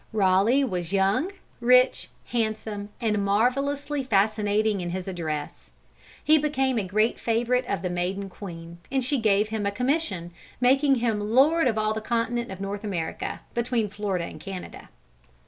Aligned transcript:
Raleigh 0.13 0.63
was 0.63 0.91
young, 0.91 1.31
rich, 1.59 2.09
handsome 2.29 2.89
and 2.99 3.23
marvelously 3.23 4.03
fascinating 4.03 4.81
in 4.81 4.89
his 4.89 5.07
address. 5.07 5.69
He 6.23 6.39
became 6.39 6.79
a 6.79 6.83
great 6.83 7.19
favorite 7.19 7.67
of 7.67 7.83
the 7.83 7.89
maiden 7.91 8.27
queen, 8.27 8.79
and 8.91 9.03
she 9.03 9.19
gave 9.19 9.49
him 9.49 9.67
a 9.67 9.71
commission, 9.71 10.31
making 10.59 10.95
him 10.95 11.19
lord 11.35 11.67
of 11.67 11.77
all 11.77 11.93
the 11.93 12.01
continent 12.01 12.51
of 12.51 12.59
North 12.59 12.83
America, 12.83 13.41
between 13.53 13.89
Florida 13.91 14.25
and 14.25 14.39
Canada. 14.39 14.89